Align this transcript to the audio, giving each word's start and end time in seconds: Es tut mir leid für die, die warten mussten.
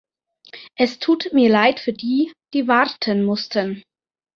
Es 0.75 0.97
tut 0.97 1.31
mir 1.31 1.51
leid 1.51 1.79
für 1.79 1.93
die, 1.93 2.33
die 2.55 2.67
warten 2.67 3.23
mussten. 3.23 3.83